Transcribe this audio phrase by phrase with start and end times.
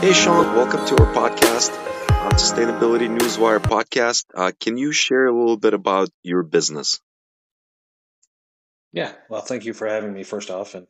[0.00, 1.70] Hey, Shaun, welcome to our podcast,
[2.10, 4.26] uh, Sustainability Newswire podcast.
[4.34, 7.00] Uh, can you share a little bit about your business?
[8.92, 10.74] Yeah, well, thank you for having me, first off.
[10.74, 10.86] And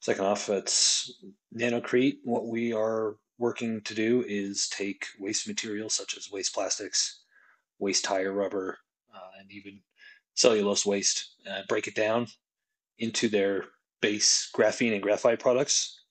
[0.00, 1.10] second off, it's
[1.52, 2.18] Nano-Crete.
[2.22, 7.22] What we are working to do is take waste materials such as waste plastics,
[7.78, 8.76] waste tire rubber,
[9.12, 9.80] uh, and even
[10.34, 12.26] cellulose waste, uh, break it down
[12.98, 13.64] into their
[14.02, 16.03] base graphene and graphite products,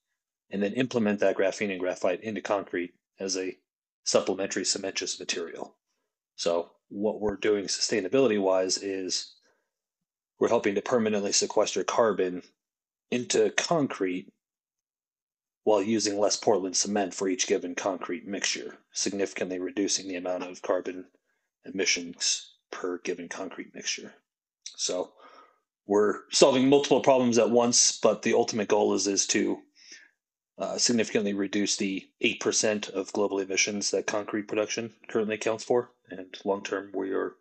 [0.54, 3.57] and then implement that graphene and graphite into concrete as a
[4.05, 5.76] supplementary cementitious material.
[6.35, 9.34] So, what we're doing sustainability wise is
[10.39, 12.43] we're helping to permanently sequester carbon
[13.09, 14.31] into concrete
[15.63, 20.62] while using less Portland cement for each given concrete mixture, significantly reducing the amount of
[20.62, 21.05] carbon
[21.65, 24.13] emissions per given concrete mixture.
[24.76, 25.13] So
[25.88, 29.57] we're solving multiple problems at once, but the ultimate goal is is to
[30.63, 35.91] uh, significantly reduce the 8% of global emissions that concrete production currently accounts for.
[36.10, 37.34] And long term, we are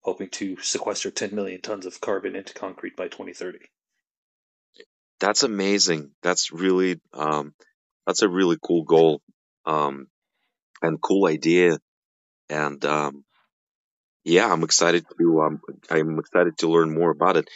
[0.00, 3.58] hoping to sequester 10 million tons of carbon into concrete by 2030.
[5.20, 6.12] That's amazing.
[6.22, 7.54] That's really um,
[8.06, 9.20] that's a really cool goal
[9.66, 10.06] um,
[10.82, 11.78] and cool idea.
[12.48, 13.24] And um,
[14.24, 15.60] yeah, I'm excited to um,
[15.90, 17.48] I'm excited to learn more about it.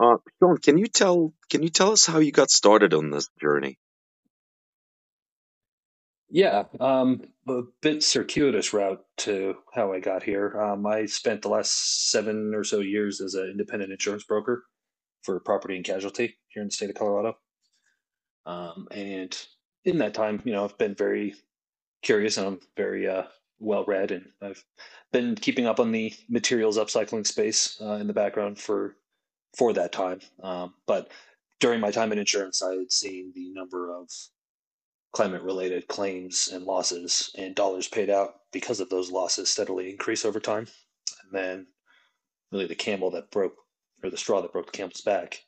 [0.00, 3.28] Uh, Shaun, can you tell can you tell us how you got started on this
[3.40, 3.78] journey?
[6.30, 10.60] Yeah, um, a bit circuitous route to how I got here.
[10.60, 14.64] Um, I spent the last seven or so years as an independent insurance broker
[15.22, 17.36] for property and casualty here in the state of Colorado.
[18.46, 19.36] Um, and
[19.84, 21.34] in that time, you know, I've been very
[22.02, 23.24] curious and I'm very uh,
[23.58, 24.64] well read, and I've
[25.12, 28.96] been keeping up on the materials upcycling space uh, in the background for
[29.56, 30.20] for that time.
[30.42, 31.10] Um, but
[31.58, 34.08] during my time in insurance, I had seen the number of
[35.12, 40.24] climate related claims and losses and dollars paid out because of those losses steadily increase
[40.24, 40.66] over time.
[41.22, 41.66] And then
[42.52, 43.54] really the camel that broke
[44.02, 45.44] or the straw that broke the camel's back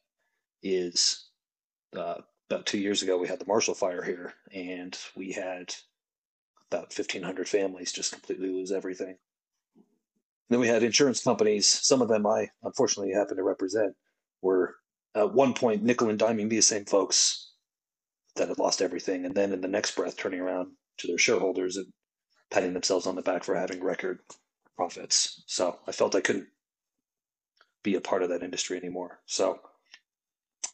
[0.63, 1.29] is
[1.97, 2.17] uh,
[2.51, 5.75] about two years ago we had the Marshall Fire here, and we had
[6.71, 9.17] about 1,500 families just completely lose everything.
[10.49, 11.69] then we had insurance companies.
[11.69, 13.95] Some of them I unfortunately happen to represent
[14.43, 14.77] were
[15.15, 17.52] at one point nickel and diming these same folks
[18.37, 21.77] that had lost everything, and then in the next breath turning around to their shareholders
[21.77, 21.87] and
[22.51, 24.21] patting themselves on the back for having record
[24.77, 25.43] profits.
[25.47, 26.49] So I felt I couldn't
[27.83, 29.21] be a part of that industry anymore.
[29.27, 29.61] So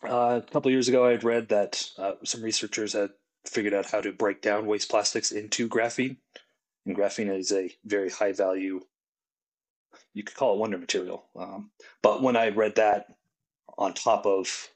[0.04, 3.10] uh, a couple years ago, I had read that uh, some researchers had
[3.46, 6.16] figured out how to break down waste plastics into graphene.
[6.86, 8.80] And graphene is a very high value,
[10.14, 11.24] you could call it wonder material.
[11.36, 11.70] Um,
[12.02, 13.06] but when I read that
[13.76, 14.68] on top of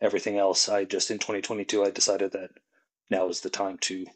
[0.00, 2.50] everything else, I just in 2022, I decided that
[3.10, 4.06] now is the time to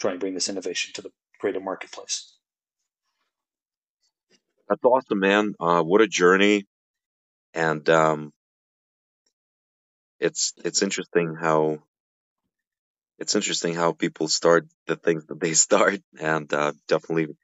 [0.00, 2.34] try and bring this innovation to the greater marketplace.
[4.68, 5.54] That's awesome, man.
[5.60, 6.66] Uh, what a journey.
[7.54, 8.32] And um,
[10.20, 11.80] it's it's interesting how
[13.18, 17.36] it's interesting how people start the things that they start, and uh, definitely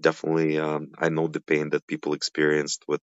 [0.00, 3.00] definitely um, I know the pain that people experienced with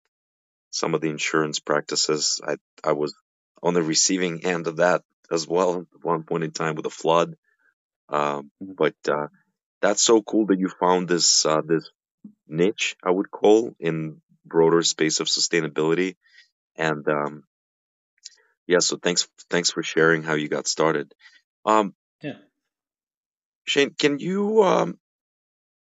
[0.72, 2.42] some of the insurance practices.
[2.46, 3.16] I I was
[3.64, 6.90] on the receiving end of that as well at one point in time with a
[6.90, 7.36] flood.
[8.10, 8.76] Um, Mhm.
[8.76, 9.28] but uh,
[9.82, 11.90] that's so cool that you found this uh, this
[12.48, 16.16] niche I would call in broader space of sustainability.
[16.76, 17.44] And um,
[18.68, 21.14] yeah, so thanks thanks for sharing how you got started.
[21.66, 22.38] Um, Yeah.
[23.66, 25.00] Shane, can you um,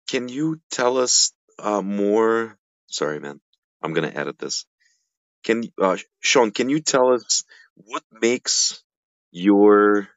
[0.08, 2.58] can you tell us uh, more?
[2.88, 3.40] Sorry, man,
[3.82, 4.66] I'm gonna edit this.
[5.44, 7.44] Can uh, Shaun, can you tell us
[7.74, 8.82] what makes
[9.30, 10.08] your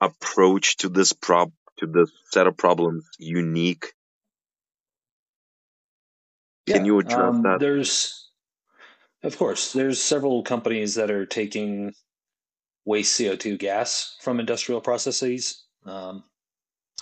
[0.00, 3.92] approach to this prob to this set of problems unique?
[6.66, 7.58] Can you address Um, that?
[7.60, 8.30] there's,
[9.22, 11.94] of course, there's several companies that are taking
[12.84, 16.24] waste CO2 gas from industrial processes, um,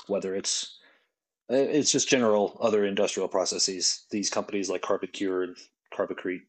[0.06, 0.78] whether it's
[1.50, 4.06] uh, it's just general other industrial processes.
[4.10, 5.56] These companies like CarbonCure and
[5.92, 6.42] CarbiCrete,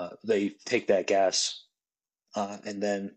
[0.00, 1.64] uh, they take that gas
[2.34, 3.14] uh, and then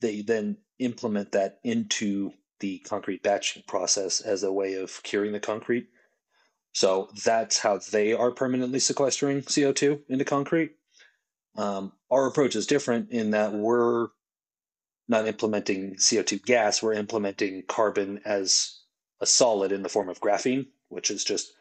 [0.00, 5.40] they then implement that into the concrete batching process as a way of curing the
[5.40, 5.88] concrete.
[6.72, 10.76] So that's how they are permanently sequestering CO2 into concrete.
[11.56, 14.08] Um, our approach is different in that we're
[15.08, 18.80] not implementing CO2 gas, we're implementing carbon as
[19.20, 21.52] a solid in the form of graphene, which is just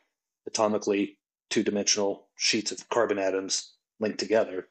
[0.50, 1.18] atomically
[1.50, 4.68] two dimensional sheets of carbon atoms linked together.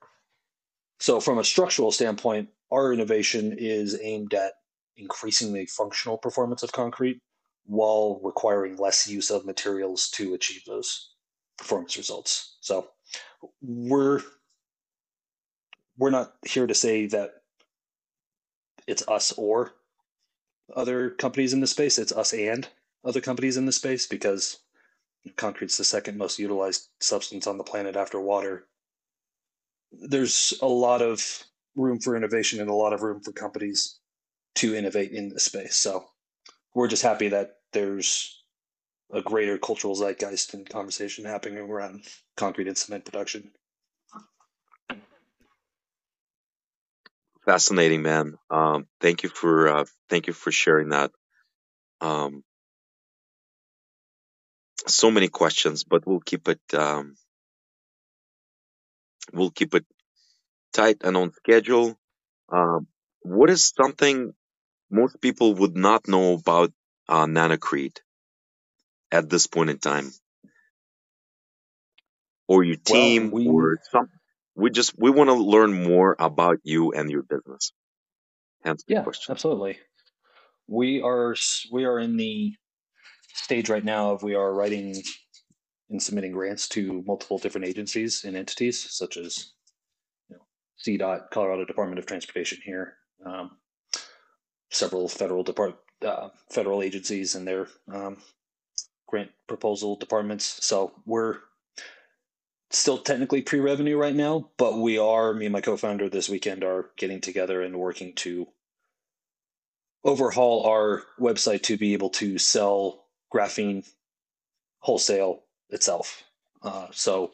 [0.99, 4.53] So, from a structural standpoint, our innovation is aimed at
[4.97, 7.21] increasing the functional performance of concrete
[7.65, 11.11] while requiring less use of materials to achieve those
[11.57, 12.57] performance results.
[12.61, 12.89] So
[13.63, 14.23] we're
[15.97, 17.31] we're not here to say that
[18.87, 19.73] it's us or
[20.75, 21.99] other companies in the space.
[21.99, 22.67] It's us and
[23.05, 24.59] other companies in the space because
[25.37, 28.67] concrete's the second most utilized substance on the planet after water.
[29.93, 31.45] There's a lot of
[31.77, 33.99] room for innovation and a lot of room for companies
[34.57, 35.77] to innovate in this space.
[35.77, 36.05] So
[36.75, 38.43] we're just happy that there's
[39.13, 42.05] a greater cultural zeitgeist and conversation happening around
[42.37, 43.51] concrete and cement production.
[47.45, 48.35] Fascinating, man.
[48.51, 51.11] Um, thank you for uh, thank you for sharing that.
[52.01, 52.45] Um,
[54.87, 57.17] so many questions, but we'll keep it um,
[59.33, 59.85] we'll keep it
[60.73, 61.99] tight and on schedule.
[62.51, 62.87] Um,
[63.23, 64.33] what is something
[64.91, 66.73] most people would not know about
[67.09, 68.03] uh, Nano-Crete
[69.13, 70.11] at this point in time,
[72.49, 74.09] or your team, well, we, or some?
[74.55, 77.73] We just we want to learn more about you and your business.
[78.65, 79.33] Hence yeah, question.
[79.33, 79.79] absolutely.
[80.67, 81.35] We are
[81.73, 82.55] we are in the
[83.35, 85.03] stage right now of we are writing
[85.91, 89.53] and submitting grants to multiple different agencies and entities, such as
[90.29, 90.43] you know,
[90.85, 92.95] CDOT, Colorado Department of Transportation here,
[93.27, 93.53] um,
[94.71, 95.77] several federal depart
[96.07, 98.17] uh, federal agencies and their um,
[99.07, 100.65] grant proposal departments.
[100.65, 101.39] So we're
[102.71, 106.91] still technically pre-revenue right now, but we are me and my co-founder this weekend are
[106.97, 108.47] getting together and working to
[110.05, 113.05] overhaul our website to be able to sell
[113.35, 113.87] graphene
[114.79, 116.25] wholesale itself.
[116.63, 117.33] Uh, so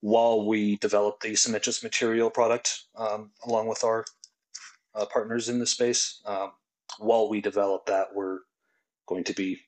[0.00, 4.04] while we develop the cementitious material product um, along with our
[4.94, 6.52] uh, partners in the space, um,
[6.98, 8.40] while we develop that, we're
[9.06, 9.58] going to be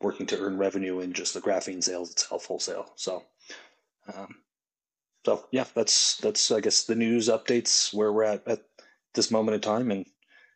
[0.00, 2.92] working to earn revenue in just the graphene sales itself wholesale.
[2.96, 3.22] So,
[4.14, 4.36] um,
[5.24, 8.60] so yeah, that's that's I guess the news updates where we're at at
[9.14, 10.04] this moment in time, and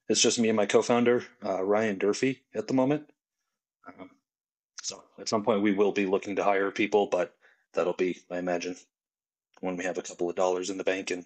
[0.09, 3.11] it's just me and my co-founder uh, Ryan Durfee at the moment.
[3.87, 4.11] Um,
[4.83, 7.35] so at some point we will be looking to hire people, but
[7.75, 8.77] that'll be, I imagine,
[9.61, 11.25] when we have a couple of dollars in the bank and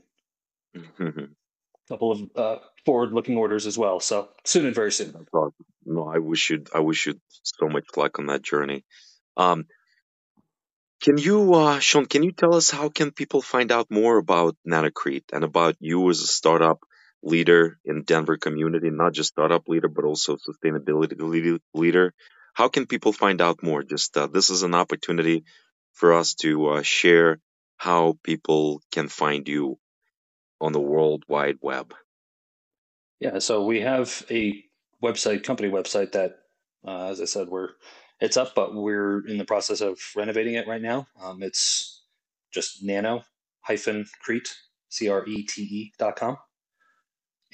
[0.76, 1.24] mm-hmm.
[1.24, 4.00] a couple of uh, forward-looking orders as well.
[4.00, 5.26] So soon and very soon.
[5.84, 8.84] No, I wish you, I wish you so much luck on that journey.
[9.36, 9.66] Um,
[11.02, 12.06] can you, uh, Shaun?
[12.06, 16.08] Can you tell us how can people find out more about Nano-Crete and about you
[16.10, 16.78] as a startup
[17.24, 18.88] leader in Denver community?
[18.90, 22.14] Not just startup leader, but also sustainability leader
[22.52, 23.82] how can people find out more?
[23.82, 25.44] Just uh, this is an opportunity
[25.92, 27.38] for us to uh, share
[27.76, 29.78] how people can find you
[30.60, 31.94] on the World Wide Web.
[33.20, 34.64] Yeah, so we have a
[35.02, 36.38] website, company website that,
[36.86, 37.70] uh, as I said, we're
[38.20, 41.08] it's up, but we're in the process of renovating it right now.
[41.20, 42.04] Um, it's
[42.52, 43.24] just nano
[43.62, 44.54] hyphen crete,
[44.88, 46.36] C R E T E dot com.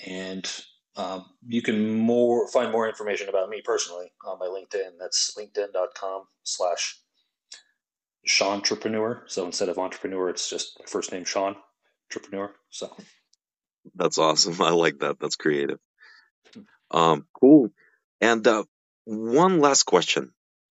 [0.07, 0.47] And
[0.99, 4.99] um, you can more find more information about me personally on my LinkedIn.
[4.99, 6.99] That's linkedin.com slash
[8.27, 9.23] Shauntrepreneur.
[9.27, 11.57] So instead of entrepreneur, it's just my first name, Shaun
[12.11, 12.53] Entrepreneur.
[12.71, 12.95] So
[13.95, 14.61] that's awesome.
[14.61, 15.19] I like that.
[15.21, 15.79] That's creative.
[16.91, 17.71] Um, cool.
[18.21, 18.65] And uh,
[19.05, 20.33] one last question.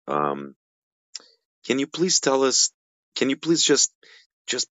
[0.09, 0.57] Um,
[1.66, 2.73] can you please tell us?
[3.14, 3.93] Can you please just
[4.47, 4.69] just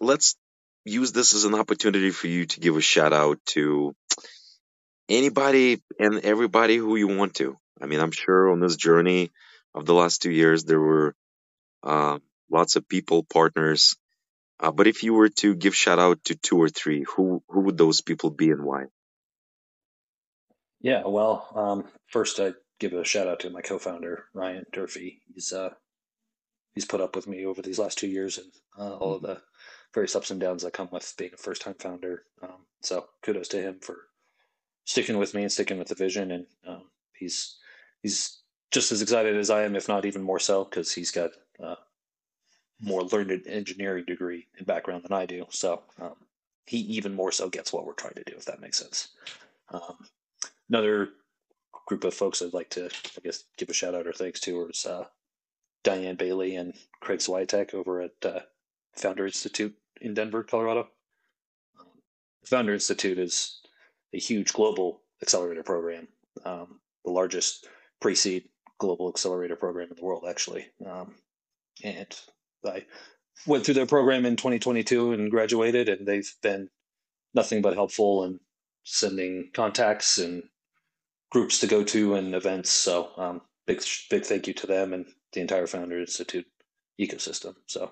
[0.00, 0.36] let's
[0.86, 3.94] use this as an opportunity for you to give a shout out to
[5.08, 7.58] anybody and everybody who you want to.
[7.80, 9.32] I mean, I'm sure on this journey
[9.74, 11.14] of the last two years, there were
[11.82, 12.18] uh,
[12.50, 13.96] lots of people, partners.
[14.58, 17.60] Uh, but if you were to give shout out to two or three, who who
[17.62, 18.84] would those people be and why?
[20.80, 25.20] Yeah, well, um, first I give a shout out to my co-founder Ryan Durfee.
[25.34, 25.70] He's uh,
[26.74, 29.42] he's put up with me over these last two years and uh, all of the
[29.96, 32.24] various ups and downs that come with being a first-time founder.
[32.42, 33.96] Um, so kudos to him for
[34.84, 36.30] sticking with me and sticking with the vision.
[36.32, 36.82] And um,
[37.18, 37.56] he's
[38.02, 41.30] he's just as excited as I am, if not even more so, because he's got
[41.64, 41.76] uh,
[42.78, 45.46] more learned engineering degree and background than I do.
[45.48, 46.16] So um,
[46.66, 49.08] he even more so gets what we're trying to do, if that makes sense.
[49.70, 49.96] Um,
[50.68, 51.08] another
[51.86, 54.68] group of folks I'd like to, I guess, give a shout out or thanks to
[54.68, 55.06] is uh,
[55.84, 58.40] Diane Bailey and Craig Swiatek over at uh,
[58.94, 60.88] Founder Institute in Denver, Colorado.
[61.78, 61.86] Um,
[62.44, 63.60] Founder Institute is
[64.14, 66.08] a huge global accelerator program,
[66.44, 67.66] um, the largest
[68.00, 68.48] pre-seed
[68.78, 70.66] global accelerator program in the world, actually.
[70.84, 71.14] Um,
[71.82, 72.14] and
[72.64, 72.84] I
[73.46, 76.68] went through their program in 2022 and graduated, and they've been
[77.34, 78.40] nothing but helpful in
[78.84, 80.44] sending contacts and
[81.30, 82.70] groups to go to and events.
[82.70, 86.46] So um, big big thank you to them and the entire Founder Institute
[87.00, 87.54] ecosystem.
[87.66, 87.90] So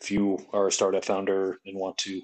[0.00, 2.22] if you are a startup founder and want to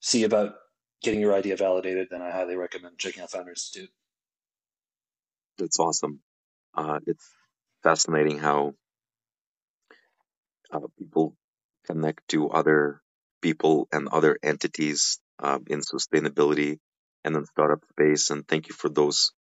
[0.00, 0.54] see about
[1.02, 3.90] getting your idea validated, then I highly recommend checking out Founder Institute.
[5.58, 6.20] That's awesome.
[6.74, 7.28] Uh, it's
[7.82, 8.74] fascinating how
[10.72, 11.34] uh, people
[11.86, 13.00] connect to other
[13.40, 16.78] people and other entities uh, in sustainability
[17.24, 18.30] and in startup space.
[18.30, 19.32] And thank you for those.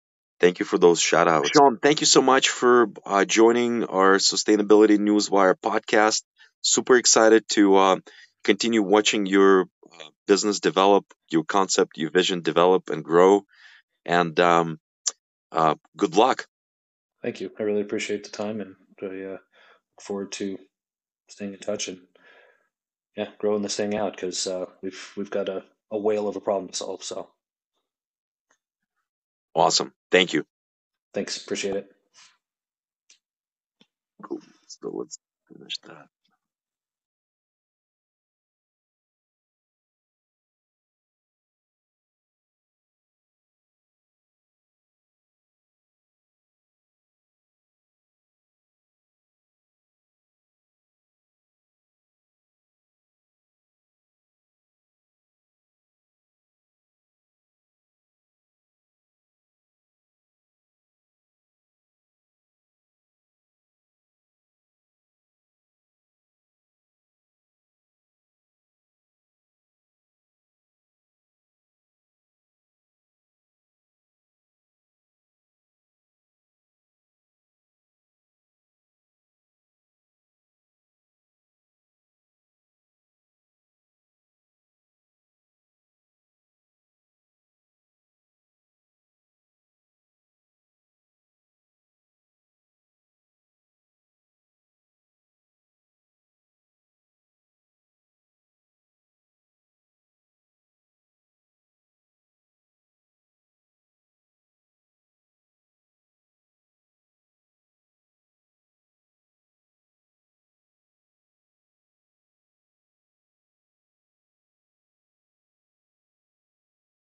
[0.41, 1.51] Thank you for those shout outs.
[1.57, 6.23] Shaun, thank you so much for uh, joining our Sustainability Newswire podcast.
[6.67, 7.97] Super excited to uh,
[8.45, 13.45] continue watching your uh, business develop, your concept, your vision develop and grow.
[14.07, 14.81] And um,
[15.53, 16.47] uh, good luck.
[17.23, 17.51] Thank you.
[17.59, 20.59] I really appreciate the time and I uh, look forward to
[21.29, 22.01] staying in touch and
[23.17, 26.41] yeah, growing this thing out because uh, we've we've got a, a whale of a
[26.41, 27.05] problem to solve.
[27.05, 27.31] So
[29.55, 29.93] awesome.
[30.11, 30.45] Thank you.
[31.15, 31.43] Thanks.
[31.43, 31.91] Appreciate it.
[34.23, 34.41] Cool.
[34.69, 35.19] So let's
[35.53, 36.07] finish that.